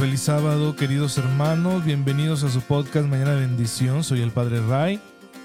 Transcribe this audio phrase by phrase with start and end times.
[0.00, 1.84] Feliz sábado, queridos hermanos.
[1.84, 4.02] Bienvenidos a su podcast Mañana de Bendición.
[4.02, 4.98] Soy el Padre Ray.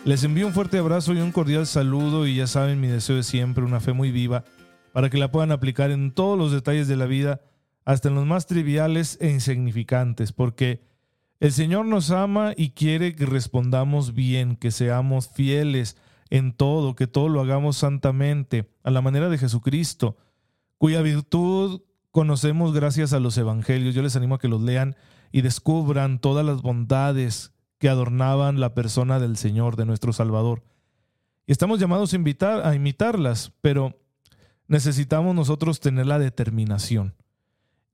[0.06, 3.24] Les envío un fuerte abrazo y un cordial saludo y ya saben mi deseo de
[3.24, 4.46] siempre, una fe muy viva,
[4.94, 7.42] para que la puedan aplicar en todos los detalles de la vida,
[7.84, 10.86] hasta en los más triviales e insignificantes, porque
[11.42, 15.98] el Señor nos ama y quiere que respondamos bien, que seamos fieles
[16.30, 20.16] en todo, que todo lo hagamos santamente, a la manera de Jesucristo,
[20.78, 21.82] cuya virtud
[22.16, 23.94] conocemos gracias a los evangelios.
[23.94, 24.96] Yo les animo a que los lean
[25.34, 30.64] y descubran todas las bondades que adornaban la persona del Señor, de nuestro Salvador.
[31.46, 34.00] Y estamos llamados a, imitarlas, pero
[34.70, 37.16] necesitamos nosotros tener la determinación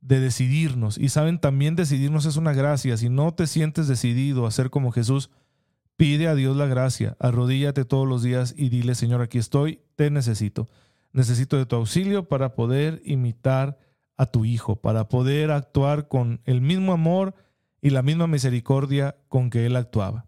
[0.02, 1.00] de decidirnos.
[1.00, 2.98] Y saben, también decidirnos es una gracia.
[2.98, 5.32] Si no te sientes decidido a ser como Jesús,
[5.98, 10.12] pide a Dios la gracia, arrodíllate todos los días y dile, Señor, aquí estoy, te
[10.12, 10.70] necesito.
[11.12, 13.80] Necesito de tu auxilio para poder imitar
[14.18, 17.34] a tu Hijo, para poder actuar con el mismo amor
[17.82, 20.26] y la misma misericordia con que Él actuaba.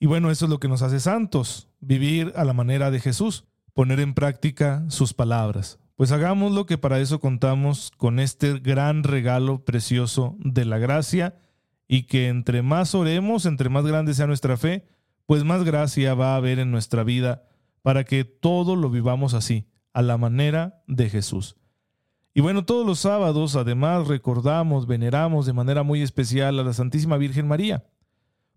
[0.00, 3.44] Y bueno, eso es lo que nos hace santos, vivir a la manera de Jesús,
[3.74, 5.78] poner en práctica sus palabras.
[5.96, 11.34] Pues hagámoslo que para eso contamos con este gran regalo precioso de la gracia
[11.88, 14.86] y que entre más oremos, entre más grande sea nuestra fe,
[15.26, 17.42] pues más gracia va a haber en nuestra vida
[17.82, 21.56] para que todo lo vivamos así, a la manera de Jesús.
[22.34, 27.16] Y bueno, todos los sábados además recordamos, veneramos de manera muy especial a la Santísima
[27.16, 27.84] Virgen María,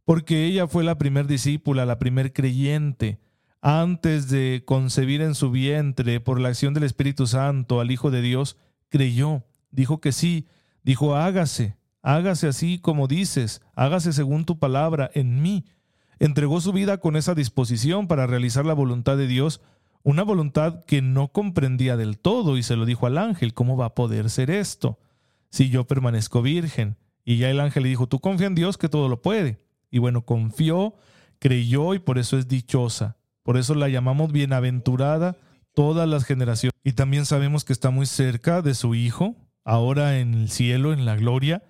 [0.05, 3.19] porque ella fue la primer discípula, la primer creyente,
[3.61, 8.21] antes de concebir en su vientre por la acción del Espíritu Santo al Hijo de
[8.21, 8.57] Dios,
[8.89, 10.47] creyó, dijo que sí,
[10.83, 15.65] dijo hágase, hágase así como dices, hágase según tu palabra en mí.
[16.19, 19.61] Entregó su vida con esa disposición para realizar la voluntad de Dios
[20.03, 23.87] una voluntad que no comprendía del todo y se lo dijo al ángel, ¿cómo va
[23.87, 24.99] a poder ser esto
[25.49, 26.97] si yo permanezco virgen?
[27.23, 29.59] Y ya el ángel le dijo, tú confía en Dios que todo lo puede.
[29.91, 30.95] Y bueno, confió,
[31.39, 33.17] creyó y por eso es dichosa.
[33.43, 35.37] Por eso la llamamos bienaventurada
[35.73, 36.73] todas las generaciones.
[36.83, 41.05] Y también sabemos que está muy cerca de su Hijo, ahora en el cielo, en
[41.05, 41.63] la gloria,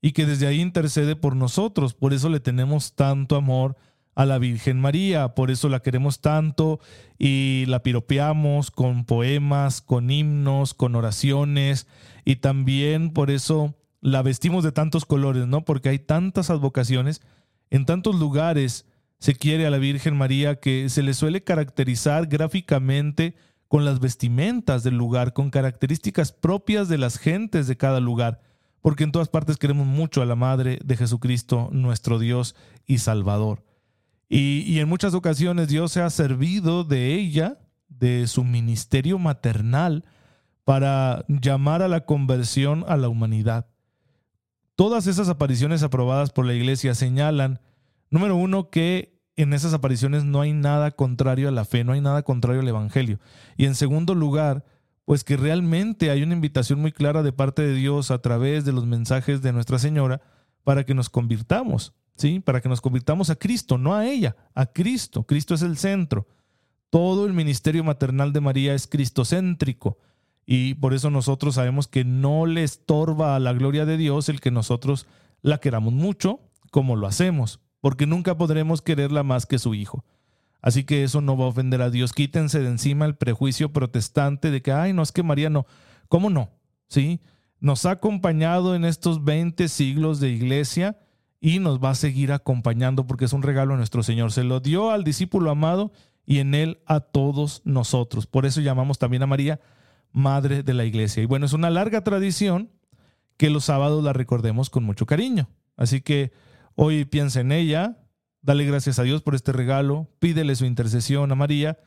[0.00, 1.94] y que desde ahí intercede por nosotros.
[1.94, 3.76] Por eso le tenemos tanto amor
[4.18, 6.80] a la Virgen María, por eso la queremos tanto
[7.20, 11.86] y la piropeamos con poemas, con himnos, con oraciones
[12.24, 15.64] y también por eso la vestimos de tantos colores, ¿no?
[15.64, 17.22] Porque hay tantas advocaciones,
[17.70, 18.86] en tantos lugares
[19.20, 23.36] se quiere a la Virgen María que se le suele caracterizar gráficamente
[23.68, 28.40] con las vestimentas del lugar, con características propias de las gentes de cada lugar,
[28.80, 33.67] porque en todas partes queremos mucho a la Madre de Jesucristo, nuestro Dios y Salvador.
[34.28, 37.58] Y, en muchas ocasiones Dios se ha servido de ella,
[37.88, 40.04] de su ministerio maternal,
[40.64, 43.66] para llamar a la conversión a la humanidad.
[44.76, 47.60] Todas esas apariciones aprobadas por la Iglesia señalan,
[48.10, 52.00] número uno, que en esas apariciones no hay nada contrario a la fe, no hay
[52.00, 53.18] nada contrario al Evangelio.
[53.56, 54.64] Y en segundo lugar,
[55.06, 58.72] pues que realmente hay una invitación muy clara de parte de Dios a través de
[58.72, 60.20] los mensajes de Nuestra Señora
[60.64, 61.94] para que nos convirtamos.
[62.18, 62.40] ¿Sí?
[62.40, 65.24] Para que nos convirtamos a Cristo, no a ella, a Cristo.
[65.24, 66.26] Cristo es el centro.
[66.90, 69.98] Todo el ministerio maternal de María es cristocéntrico
[70.44, 74.40] y por eso nosotros sabemos que no le estorba a la gloria de Dios el
[74.40, 75.06] que nosotros
[75.42, 76.40] la queramos mucho
[76.70, 80.04] como lo hacemos, porque nunca podremos quererla más que su Hijo.
[80.60, 82.12] Así que eso no va a ofender a Dios.
[82.12, 85.66] Quítense de encima el prejuicio protestante de que, ay, no, es que María no.
[86.08, 86.50] ¿Cómo no?
[86.88, 87.20] ¿Sí?
[87.60, 90.96] Nos ha acompañado en estos 20 siglos de iglesia
[91.40, 94.32] y nos va a seguir acompañando porque es un regalo de nuestro Señor.
[94.32, 95.92] Se lo dio al discípulo amado
[96.26, 98.26] y en él a todos nosotros.
[98.26, 99.60] Por eso llamamos también a María
[100.12, 101.22] Madre de la Iglesia.
[101.22, 102.70] Y bueno, es una larga tradición
[103.36, 105.48] que los sábados la recordemos con mucho cariño.
[105.76, 106.32] Así que
[106.74, 107.98] hoy piensa en ella,
[108.42, 111.78] dale gracias a Dios por este regalo, pídele su intercesión a María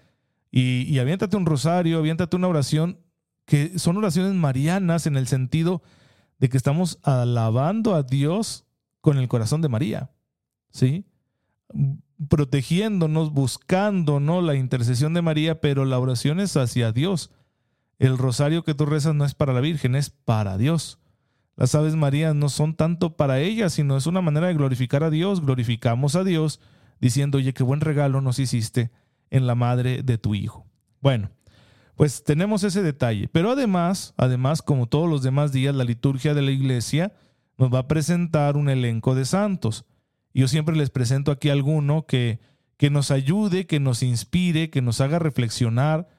[0.50, 3.00] y, y aviéntate un rosario, aviéntate una oración,
[3.46, 5.82] que son oraciones marianas en el sentido
[6.40, 8.66] de que estamos alabando a Dios
[9.02, 10.12] con el corazón de María,
[10.70, 11.06] ¿sí?
[12.30, 14.42] Protegiéndonos, buscando, ¿no?
[14.42, 17.32] La intercesión de María, pero la oración es hacia Dios.
[18.00, 21.00] El rosario que tú rezas no es para la Virgen, es para Dios.
[21.56, 25.10] Las aves Marías no son tanto para ella, sino es una manera de glorificar a
[25.10, 25.42] Dios.
[25.42, 26.60] Glorificamos a Dios
[27.00, 28.92] diciendo, oye, qué buen regalo nos hiciste
[29.30, 30.66] en la madre de tu hijo.
[31.02, 31.32] Bueno,
[31.96, 33.28] pues tenemos ese detalle.
[33.28, 37.14] Pero además, además, como todos los demás días, la liturgia de la iglesia
[37.62, 39.86] nos va a presentar un elenco de santos.
[40.34, 42.40] Yo siempre les presento aquí alguno que,
[42.76, 46.10] que nos ayude, que nos inspire, que nos haga reflexionar,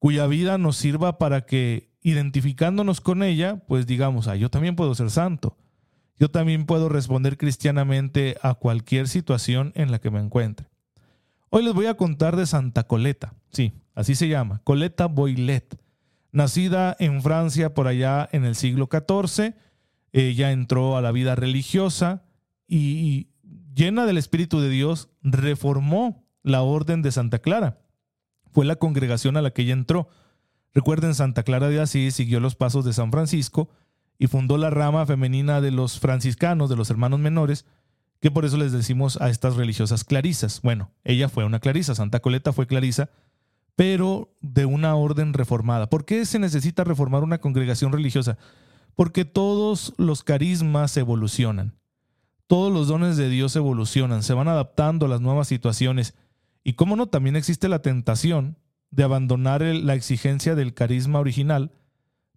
[0.00, 4.92] cuya vida nos sirva para que, identificándonos con ella, pues digamos, ah, yo también puedo
[4.96, 5.56] ser santo.
[6.18, 10.66] Yo también puedo responder cristianamente a cualquier situación en la que me encuentre.
[11.48, 15.80] Hoy les voy a contar de Santa Coleta, sí, así se llama, Coleta Boilet.
[16.32, 19.54] Nacida en Francia por allá en el siglo XIV,
[20.12, 22.24] ella entró a la vida religiosa
[22.66, 23.28] y,
[23.74, 27.78] llena del Espíritu de Dios, reformó la Orden de Santa Clara.
[28.50, 30.08] Fue la congregación a la que ella entró.
[30.74, 33.68] Recuerden, Santa Clara de Asís siguió los pasos de San Francisco
[34.18, 37.64] y fundó la rama femenina de los franciscanos, de los hermanos menores,
[38.20, 40.60] que por eso les decimos a estas religiosas clarisas.
[40.62, 43.10] Bueno, ella fue una clarisa, Santa Coleta fue clarisa,
[43.76, 45.88] pero de una orden reformada.
[45.88, 48.36] ¿Por qué se necesita reformar una congregación religiosa?
[48.98, 51.78] Porque todos los carismas evolucionan,
[52.48, 56.16] todos los dones de Dios evolucionan, se van adaptando a las nuevas situaciones.
[56.64, 58.58] Y cómo no, también existe la tentación
[58.90, 61.70] de abandonar la exigencia del carisma original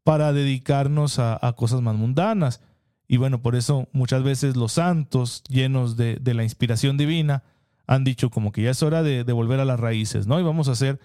[0.03, 2.61] para dedicarnos a, cosas más mundanas.
[3.07, 7.41] Y bueno, por eso muchas veces los santos, llenos de, la inspiración divina,
[7.87, 10.39] han dicho como que ya es hora de, de, volver a las raíces, ¿no?
[10.39, 10.99] Y vamos a hacer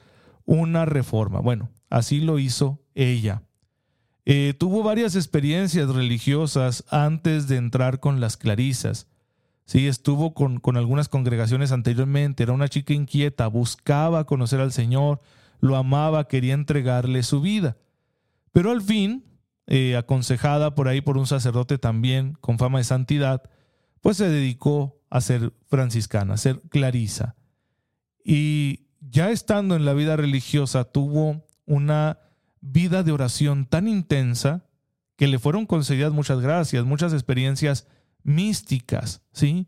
[0.44, 1.40] una reforma.
[1.40, 3.42] Bueno, así lo hizo ella.
[4.28, 9.06] Eh, tuvo varias experiencias religiosas antes de entrar con las clarisas.
[9.64, 15.20] Sí, estuvo con, con algunas congregaciones anteriormente, era una chica inquieta, buscaba conocer al Señor,
[15.60, 17.76] lo amaba, quería entregarle su vida.
[18.52, 19.24] Pero al fin,
[19.68, 23.42] eh, aconsejada por ahí por un sacerdote también con fama de santidad,
[24.00, 27.36] pues se dedicó a ser franciscana, a ser clarisa.
[28.24, 32.18] Y ya estando en la vida religiosa, tuvo una
[32.60, 34.64] vida de oración tan intensa
[35.16, 37.86] que le fueron concedidas muchas gracias, muchas experiencias
[38.22, 39.66] místicas, ¿sí?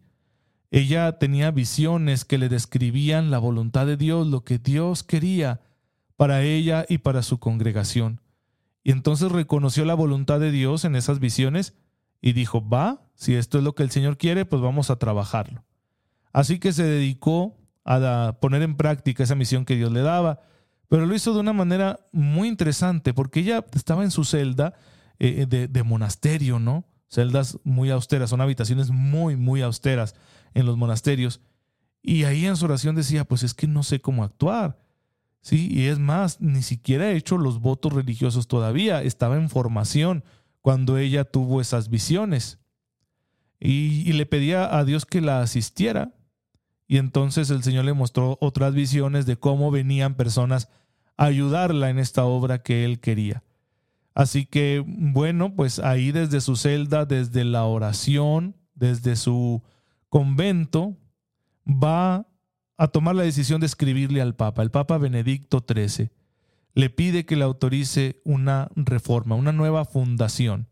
[0.71, 5.63] Ella tenía visiones que le describían la voluntad de Dios, lo que Dios quería
[6.17, 8.21] para ella y para su congregación.
[8.83, 11.75] Y entonces reconoció la voluntad de Dios en esas visiones
[12.21, 15.65] y dijo, va, si esto es lo que el Señor quiere, pues vamos a trabajarlo.
[16.33, 20.41] Así que se dedicó a poner en práctica esa misión que Dios le daba,
[20.89, 24.75] pero lo hizo de una manera muy interesante porque ella estaba en su celda
[25.19, 26.85] eh, de, de monasterio, ¿no?
[27.09, 30.15] Celdas muy austeras, son habitaciones muy, muy austeras
[30.55, 31.41] en los monasterios.
[32.03, 34.79] Y ahí en su oración decía, pues es que no sé cómo actuar.
[35.41, 40.25] Sí, y es más, ni siquiera he hecho los votos religiosos todavía, estaba en formación
[40.61, 42.59] cuando ella tuvo esas visiones.
[43.61, 46.15] Y, le pedía a Dios que la asistiera.
[46.89, 50.71] Y entonces el Señor le mostró otras visiones de cómo venían personas
[51.19, 53.45] a ayudarla en esta obra que él quería.
[54.15, 59.63] Así que, bueno, pues ahí desde su celda, desde la oración, desde su
[60.09, 60.97] convento,
[61.67, 62.27] va
[62.79, 66.11] a tomar la decisión de escribirle al Papa, el Papa Benedicto XIII.
[66.75, 70.69] Le pide que le autorice una reforma, una nueva fundación.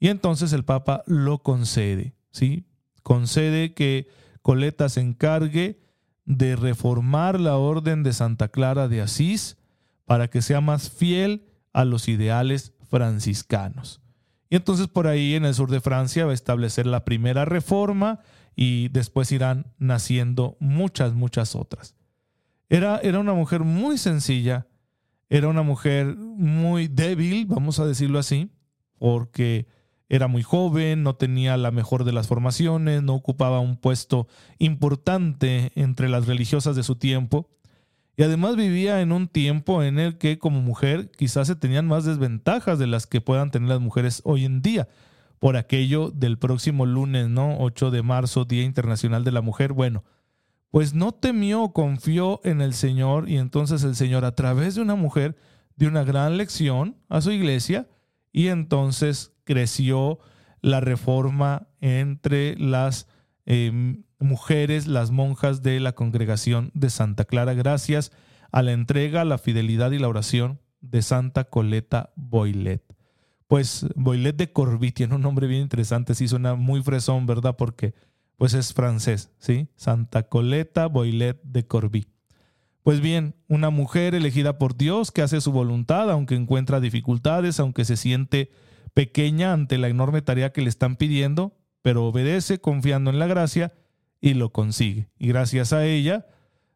[0.00, 2.66] Y entonces el Papa lo concede, ¿sí?
[3.02, 4.08] Concede que
[4.46, 5.80] Coleta se encargue
[6.24, 9.56] de reformar la orden de Santa Clara de Asís
[10.04, 14.00] para que sea más fiel a los ideales franciscanos.
[14.48, 18.20] Y entonces por ahí en el sur de Francia va a establecer la primera reforma
[18.54, 21.96] y después irán naciendo muchas, muchas otras.
[22.68, 24.68] Era, era una mujer muy sencilla,
[25.28, 28.52] era una mujer muy débil, vamos a decirlo así,
[28.96, 29.66] porque
[30.08, 35.72] era muy joven, no tenía la mejor de las formaciones, no ocupaba un puesto importante
[35.74, 37.48] entre las religiosas de su tiempo,
[38.16, 42.04] y además vivía en un tiempo en el que como mujer quizás se tenían más
[42.04, 44.88] desventajas de las que puedan tener las mujeres hoy en día
[45.38, 47.58] por aquello del próximo lunes, ¿no?
[47.58, 49.74] 8 de marzo, Día Internacional de la Mujer.
[49.74, 50.02] Bueno,
[50.70, 54.94] pues no temió, confió en el Señor y entonces el Señor a través de una
[54.94, 55.36] mujer
[55.76, 57.86] dio una gran lección a su iglesia
[58.32, 60.18] y entonces creció
[60.60, 63.08] la reforma entre las
[63.46, 68.12] em, mujeres, las monjas de la congregación de Santa Clara, gracias
[68.52, 72.86] a la entrega, la fidelidad y la oración de Santa Coleta Boilet
[73.46, 77.56] pues Boilet de Corbie tiene un nombre bien interesante, sí suena muy fresón, ¿verdad?
[77.56, 77.94] Porque
[78.36, 79.68] pues es francés, ¿sí?
[79.76, 82.08] Santa Coleta Boilet de Corbie.
[82.82, 87.84] Pues bien, una mujer elegida por Dios que hace su voluntad, aunque encuentra dificultades, aunque
[87.84, 88.50] se siente
[88.96, 93.74] pequeña ante la enorme tarea que le están pidiendo, pero obedece confiando en la gracia
[94.22, 95.10] y lo consigue.
[95.18, 96.28] Y gracias a ella,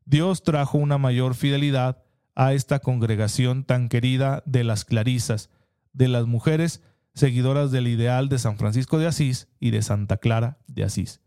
[0.04, 2.02] Dios trajo una mayor fidelidad
[2.34, 5.48] a esta congregación tan querida de las Clarisas,
[5.94, 6.82] de las mujeres
[7.14, 11.22] seguidoras del ideal de San Francisco de Asís y de Santa Clara de Asís.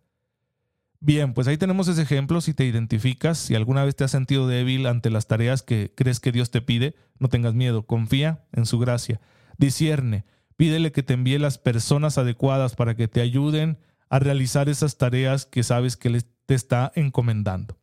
[1.00, 2.40] Bien, pues ahí tenemos ese ejemplo.
[2.40, 6.20] Si te identificas, si alguna vez te has sentido débil ante las tareas que crees
[6.20, 9.20] que Dios te pide, no tengas miedo, confía en su gracia.
[9.58, 13.78] Discierne, pídele que te envíe las personas adecuadas para que te ayuden
[14.10, 17.78] a realizar esas tareas que sabes que te está encomendando.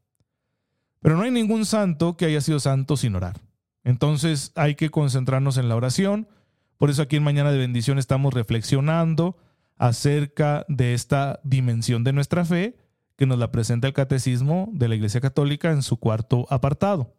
[1.01, 3.41] Pero no hay ningún santo que haya sido santo sin orar.
[3.85, 6.29] Entonces hay que concentrarnos en la oración.
[6.77, 9.37] Por eso aquí en Mañana de Bendición estamos reflexionando
[9.77, 12.77] acerca de esta dimensión de nuestra fe
[13.17, 17.15] que nos la presenta el Catecismo de la Iglesia Católica en su cuarto apartado.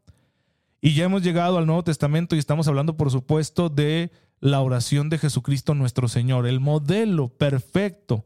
[0.79, 5.09] Y ya hemos llegado al Nuevo Testamento y estamos hablando, por supuesto, de la oración
[5.09, 6.47] de Jesucristo nuestro Señor.
[6.47, 8.25] El modelo perfecto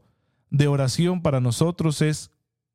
[0.50, 2.32] de oración para nosotros es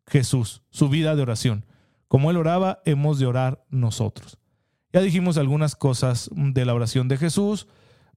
[0.07, 1.65] Jesús, su vida de oración.
[2.07, 4.37] Como Él oraba, hemos de orar nosotros.
[4.93, 7.67] Ya dijimos algunas cosas de la oración de Jesús,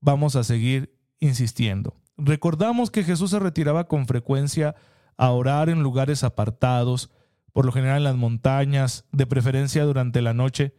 [0.01, 1.97] vamos a seguir insistiendo.
[2.17, 4.75] Recordamos que Jesús se retiraba con frecuencia
[5.17, 7.11] a orar en lugares apartados,
[7.53, 10.75] por lo general en las montañas, de preferencia durante la noche,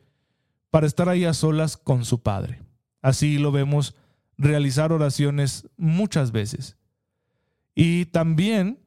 [0.70, 2.62] para estar ahí a solas con su Padre.
[3.02, 3.96] Así lo vemos
[4.38, 6.78] realizar oraciones muchas veces.
[7.74, 8.80] Y también,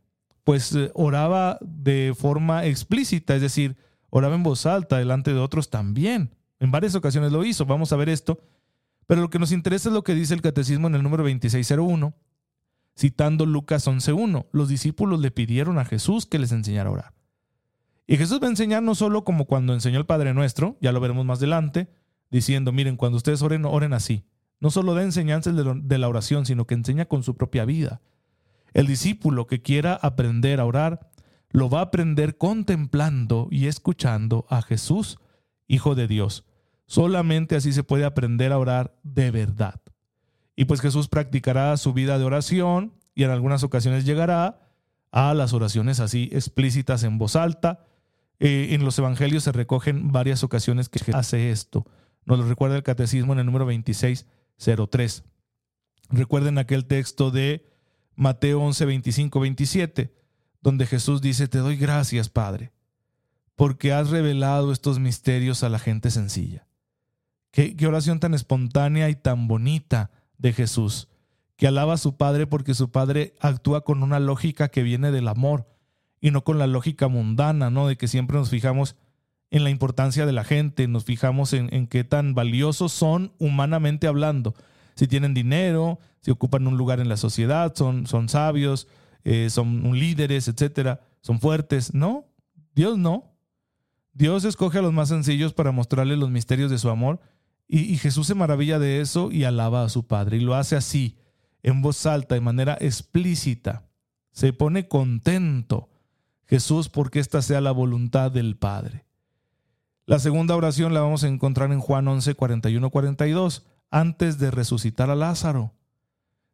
[0.44, 3.76] pues, eh, oraba de forma explícita, es decir,
[4.10, 6.34] oraba en voz alta delante de otros también.
[6.60, 8.40] En varias ocasiones lo hizo, vamos a ver esto.
[9.06, 12.14] Pero lo que nos interesa es lo que dice el Catecismo en el número 2601,
[12.96, 14.46] citando Lucas 11.1.
[14.52, 17.14] Los discípulos le pidieron a Jesús que les enseñara a orar.
[18.06, 21.00] Y Jesús va a enseñar no solo como cuando enseñó el Padre Nuestro, ya lo
[21.00, 21.88] veremos más adelante,
[22.30, 24.24] diciendo, miren, cuando ustedes oren, oren así.
[24.60, 28.00] No solo da enseñanzas de la oración, sino que enseña con su propia vida.
[28.72, 31.10] El discípulo que quiera aprender a orar,
[31.50, 35.18] lo va a aprender contemplando y escuchando a Jesús,
[35.66, 36.44] Hijo de Dios.
[36.86, 39.80] Solamente así se puede aprender a orar de verdad.
[40.56, 44.60] Y pues Jesús practicará su vida de oración y en algunas ocasiones llegará
[45.10, 47.84] a las oraciones así explícitas en voz alta.
[48.40, 51.84] Eh, en los evangelios se recogen varias ocasiones que hace esto.
[52.24, 53.66] Nos lo recuerda el catecismo en el número
[54.58, 55.24] 2603.
[56.10, 57.66] Recuerden aquel texto de
[58.14, 60.14] Mateo 11, 25, 27,
[60.60, 62.72] donde Jesús dice, te doy gracias, Padre,
[63.54, 66.66] porque has revelado estos misterios a la gente sencilla.
[67.50, 71.08] qué oración tan espontánea y tan bonita de Jesús,
[71.56, 75.28] que alaba a su Padre porque su Padre actúa con una lógica que viene del
[75.28, 75.66] amor
[76.20, 77.88] y no con la lógica mundana, ¿no?
[77.88, 78.96] De que siempre nos fijamos
[79.50, 84.54] en la importancia de la gente, nos fijamos en, qué tan valiosos son humanamente hablando.
[84.94, 88.88] Si tienen dinero, si ocupan un lugar en la sociedad, son, son sabios,
[89.24, 91.94] eh, son líderes, etcétera, son fuertes.
[91.94, 92.26] No,
[92.74, 93.32] Dios no.
[94.12, 97.20] Dios escoge a los más sencillos para mostrarles los misterios de su amor
[97.68, 100.38] y, Jesús se maravilla de eso y alaba a su Padre.
[100.38, 101.18] Y lo hace así,
[101.62, 103.90] en voz alta, de manera explícita.
[104.32, 105.90] Se pone contento
[106.46, 109.04] Jesús porque esta sea la voluntad del Padre.
[110.08, 115.10] La segunda oración la vamos a encontrar en Juan 11, 41, 42, antes de resucitar
[115.10, 115.74] a Lázaro.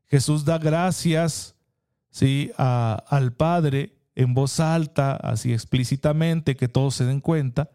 [0.06, 1.54] Jesús da gracias
[2.10, 2.50] ¿sí?
[2.56, 7.70] al Padre en voz alta, así explícitamente, que todos se den cuenta,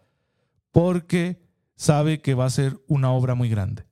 [0.73, 1.41] porque
[1.77, 3.85] sabe que va a ser una obra muy grande.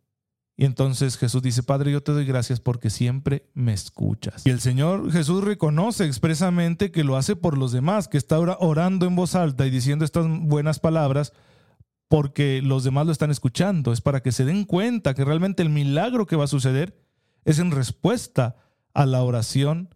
[0.58, 4.46] Y entonces Jesús dice, Padre, yo te doy gracias porque siempre me escuchas.
[4.46, 9.06] Y el Señor Jesús reconoce expresamente que lo hace por los demás, que está orando
[9.06, 11.32] en voz alta y diciendo estas buenas palabras
[12.08, 13.92] porque los demás lo están escuchando.
[13.92, 16.98] Es para que se den cuenta que realmente el milagro que va a suceder
[17.46, 18.56] es en respuesta
[18.94, 19.94] a la oración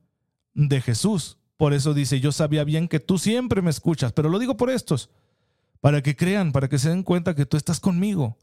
[0.54, 1.38] de Jesús.
[1.58, 4.70] Por eso dice, yo sabía bien que tú siempre me escuchas, pero lo digo por
[4.70, 5.10] estos
[5.82, 8.38] para que crean, para que se den cuenta que tú estás conmigo.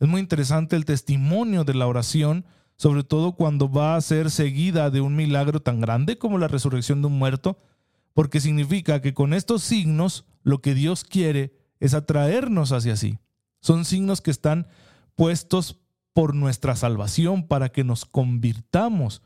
[0.00, 4.90] Es muy interesante el testimonio de la oración, sobre todo cuando va a ser seguida
[4.90, 7.58] de un milagro tan grande como la resurrección de un muerto,
[8.14, 13.18] porque significa que con estos signos lo que Dios quiere es atraernos hacia sí.
[13.60, 14.68] Son signos que están
[15.16, 15.80] puestos
[16.12, 19.22] por nuestra salvación para que nos convirtamos.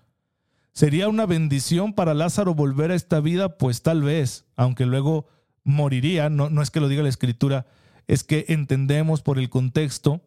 [0.73, 3.59] ¿Sería una bendición para Lázaro volver a esta vida?
[3.59, 5.29] Pues tal vez, aunque luego
[5.63, 7.67] moriría, no, no es que lo diga la escritura,
[8.07, 10.21] es que entendemos por el contexto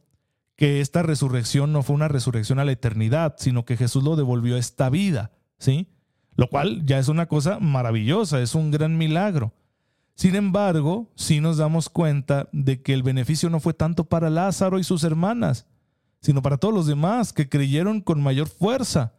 [0.56, 4.56] que esta resurrección no fue una resurrección a la eternidad, sino que Jesús lo devolvió
[4.56, 5.88] a esta vida, ¿sí?
[6.36, 9.54] Lo cual ya es una cosa maravillosa, es un gran milagro.
[10.18, 14.80] Sin embargo, sí nos damos cuenta de que el beneficio no fue tanto para Lázaro
[14.80, 15.68] y sus hermanas,
[16.22, 19.14] sino para todos los demás que creyeron con mayor fuerza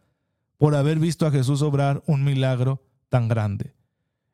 [0.57, 3.73] por haber visto a Jesús obrar un milagro tan grande.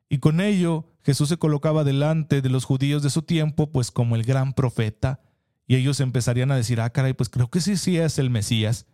[0.08, 4.16] Y con ello Jesús se colocaba delante de los judíos de su tiempo, pues como
[4.16, 5.20] el gran profeta,
[5.68, 8.86] y ellos empezarían a decir, ah, caray, pues creo que sí, sí es el Mesías,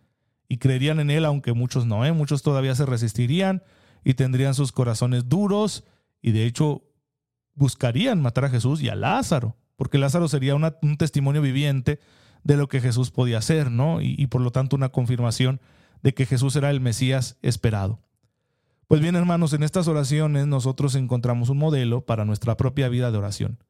[0.47, 2.11] y creerían en él, aunque muchos no, ¿eh?
[2.11, 3.63] muchos todavía se resistirían
[4.03, 5.85] y tendrían sus corazones duros,
[6.21, 6.83] y de hecho
[7.55, 11.99] buscarían matar a Jesús y a Lázaro, porque Lázaro sería un testimonio viviente
[12.43, 14.01] de lo que Jesús podía hacer, ¿no?
[14.01, 15.61] y por lo tanto una confirmación
[16.01, 17.99] de que Jesús era el Mesías esperado.
[18.87, 23.17] Pues bien, hermanos, en estas oraciones nosotros encontramos un modelo para nuestra propia vida de
[23.17, 23.63] oración.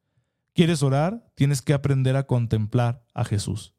[0.54, 1.24] ¿Quieres orar?
[1.34, 3.74] Tienes que aprender a contemplar a Jesús.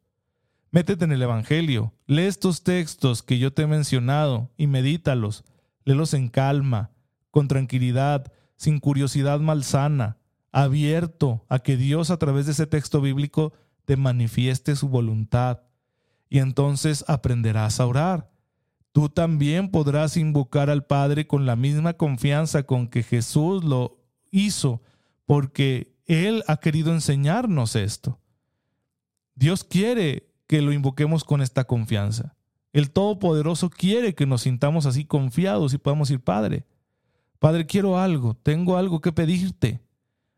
[0.72, 5.44] Métete en el Evangelio, lee estos textos que yo te he mencionado y medítalos.
[5.84, 6.92] Léelos en calma,
[7.32, 10.18] con tranquilidad, sin curiosidad malsana,
[10.52, 13.54] abierto a que Dios a través de ese texto bíblico
[13.86, 15.62] te manifieste su voluntad.
[16.30, 18.36] Y entonces aprenderás a orar
[18.96, 24.00] tú también podrás invocar al Padre con la misma confianza con que Jesús lo
[24.32, 24.82] hizo,
[25.26, 28.22] porque Él ha querido enseñarnos esto.
[29.36, 32.38] Dios quiere que lo invoquemos con esta confianza.
[32.72, 36.66] El Todopoderoso quiere que nos sintamos así confiados y podamos ir, Padre,
[37.46, 39.80] Padre, quiero algo, tengo algo que pedirte.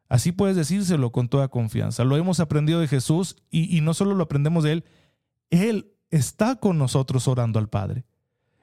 [0.09, 2.03] Así puedes decírselo con toda confianza.
[2.03, 4.85] Lo hemos aprendido de Jesús y, y no solo lo aprendemos de Él,
[5.49, 8.03] Él está con nosotros orando al Padre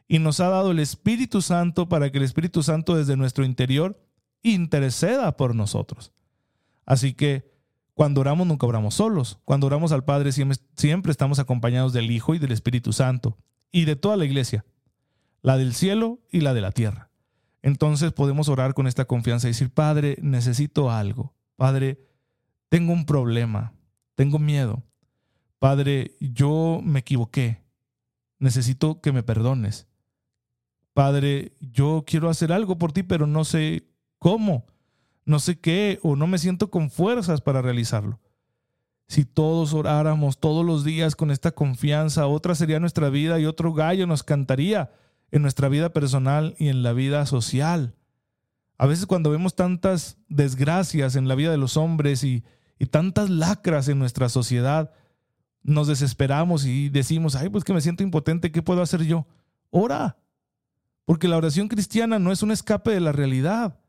[0.09, 3.99] y nos ha dado el Espíritu Santo para que el Espíritu Santo desde nuestro interior
[4.43, 6.13] interceda por nosotros.
[6.85, 7.51] Así que
[7.95, 9.39] cuando oramos nunca oramos solos.
[9.47, 13.39] Cuando oramos al Padre siempre, estamos acompañados del Hijo y del Espíritu Santo
[13.73, 14.67] y de toda la iglesia,
[15.41, 17.09] la del cielo y la de la tierra.
[17.65, 21.33] Entonces podemos orar con esta confianza y decir, Padre, necesito algo.
[21.57, 21.99] Padre,
[22.69, 23.73] tengo un problema,
[24.17, 24.83] tengo miedo.
[25.59, 27.63] Padre, yo me equivoqué.
[28.39, 29.87] Necesito que me perdones.
[30.93, 34.67] Padre, yo quiero hacer algo por ti, pero no sé cómo,
[35.25, 38.21] no sé qué, o no me siento con fuerzas para realizarlo.
[39.09, 43.73] Si todos oráramos todos los días con esta confianza, otra sería nuestra vida y otro
[43.73, 44.91] gallo nos cantaría
[45.35, 47.97] en nuestra vida personal y en la vida social.
[48.79, 52.45] A veces cuando vemos tantas desgracias en la vida de los hombres y,
[52.79, 54.93] y tantas lacras en nuestra sociedad,
[55.65, 59.27] nos desesperamos y decimos, ay, pues que me siento impotente, ¿qué puedo hacer yo?
[59.71, 60.19] Ora,
[61.05, 63.81] porque la oración cristiana no es un escape de la realidad,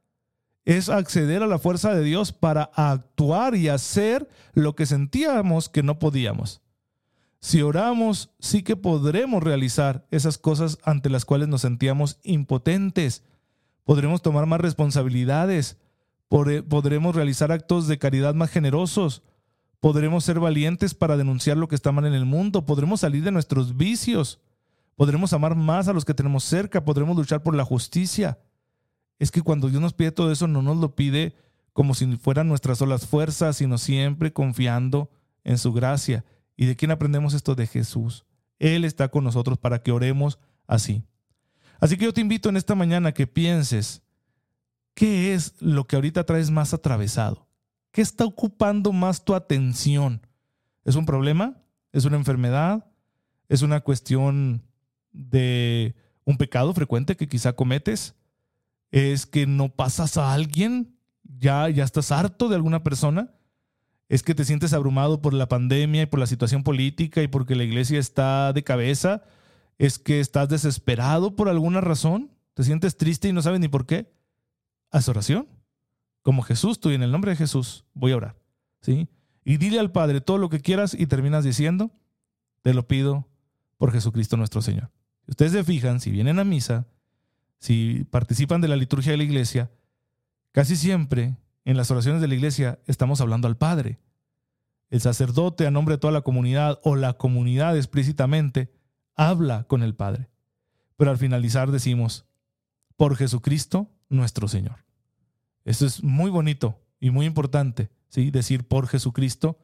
[0.65, 5.83] es acceder a la fuerza de Dios para actuar y hacer lo que sentíamos que
[5.83, 6.63] no podíamos.
[7.45, 13.23] Si oramos, sí que podremos realizar esas cosas ante las cuales nos sentíamos impotentes.
[13.83, 15.77] Podremos tomar más responsabilidades,
[16.27, 19.21] podremos realizar actos de caridad más generosos,
[19.79, 23.31] podremos ser valientes para denunciar lo que está mal en el mundo, podremos salir de
[23.31, 24.39] nuestros vicios,
[24.95, 28.39] podremos amar más a los que tenemos cerca, podremos luchar por la justicia.
[29.19, 31.35] Es que cuando Dios nos pide todo eso, no nos lo pide
[31.73, 35.11] como si fueran nuestras solas fuerzas, sino siempre confiando
[35.43, 36.25] en su gracia.
[36.55, 37.55] ¿Y de quién aprendemos esto?
[37.55, 38.25] De Jesús.
[38.59, 41.03] Él está con nosotros para que oremos así.
[41.79, 44.01] Así que yo te invito en esta mañana que pienses,
[44.93, 47.47] ¿qué es lo que ahorita traes más atravesado?
[47.91, 50.25] ¿Qué está ocupando más tu atención?
[50.83, 51.61] ¿Es un problema?
[51.91, 52.85] ¿Es una enfermedad?
[53.49, 54.63] ¿Es una cuestión
[55.11, 58.15] de un pecado frecuente que quizá cometes
[58.91, 63.33] es que no pasas a alguien, ya, ya estás harto de alguna persona,
[64.07, 67.55] es que te sientes abrumado por la pandemia y por la situación política y porque
[67.55, 69.23] la iglesia está de cabeza,
[69.77, 73.85] es que estás desesperado por alguna razón, te sientes triste y no sabes ni por
[73.85, 74.13] qué.
[74.91, 75.47] Haz oración.
[76.21, 78.35] Como Jesús, tú y en el nombre de Jesús voy a orar.
[78.81, 79.07] ¿sí?
[79.43, 81.91] Y dile al Padre todo lo que quieras y terminas diciendo,
[82.61, 83.27] te lo pido
[83.77, 84.91] por Jesucristo nuestro Señor.
[85.27, 86.87] Ustedes se fijan, si vienen a misa,
[87.59, 89.71] si participan de la liturgia de la iglesia,
[90.51, 93.99] casi siempre en las oraciones de la iglesia estamos hablando al Padre.
[94.89, 98.71] El sacerdote a nombre de toda la comunidad o la comunidad explícitamente
[99.15, 100.29] habla con el Padre.
[100.95, 102.25] Pero al finalizar decimos,
[102.95, 104.85] por Jesucristo nuestro Señor.
[105.65, 108.29] Eso es muy bonito y muy importante, ¿sí?
[108.29, 109.57] decir por Jesucristo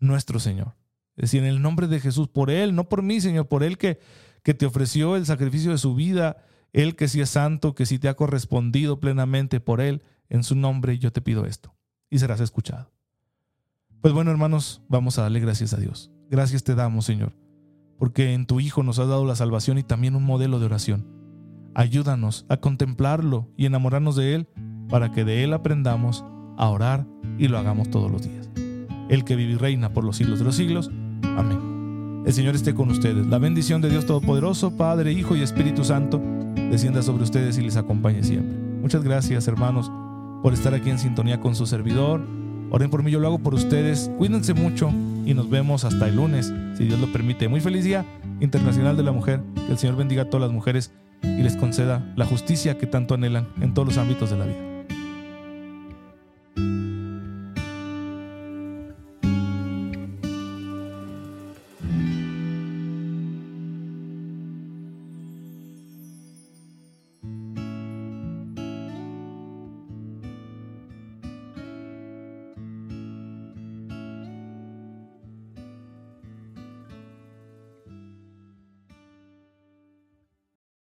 [0.00, 0.74] nuestro Señor.
[1.16, 3.78] Es decir, en el nombre de Jesús, por Él, no por mí, Señor, por Él
[3.78, 4.00] que,
[4.42, 7.98] que te ofreció el sacrificio de su vida, Él que sí es santo, que sí
[7.98, 11.74] te ha correspondido plenamente por Él, en su nombre yo te pido esto,
[12.10, 12.92] y serás escuchado.
[14.00, 16.10] Pues bueno, hermanos, vamos a darle gracias a Dios.
[16.30, 17.32] Gracias te damos, Señor,
[17.98, 21.06] porque en tu Hijo nos has dado la salvación y también un modelo de oración.
[21.74, 24.48] Ayúdanos a contemplarlo y enamorarnos de Él
[24.88, 26.24] para que de Él aprendamos
[26.56, 27.06] a orar
[27.38, 28.48] y lo hagamos todos los días.
[29.08, 30.90] El que vive y reina por los siglos de los siglos.
[31.36, 32.22] Amén.
[32.26, 33.26] El Señor esté con ustedes.
[33.26, 36.20] La bendición de Dios Todopoderoso, Padre, Hijo y Espíritu Santo,
[36.70, 38.58] descienda sobre ustedes y les acompañe siempre.
[38.80, 39.92] Muchas gracias, hermanos,
[40.42, 42.20] por estar aquí en sintonía con su servidor.
[42.70, 44.10] Oren por mí, yo lo hago por ustedes.
[44.18, 44.90] Cuídense mucho
[45.24, 47.48] y nos vemos hasta el lunes, si Dios lo permite.
[47.48, 48.04] Muy feliz Día
[48.40, 49.40] Internacional de la Mujer.
[49.54, 53.14] Que el Señor bendiga a todas las mujeres y les conceda la justicia que tanto
[53.14, 54.75] anhelan en todos los ámbitos de la vida.